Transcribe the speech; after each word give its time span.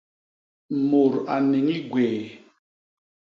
Mut 0.89 1.13
a 1.33 1.35
niñi 1.49 1.75
gwéé. 1.89 2.21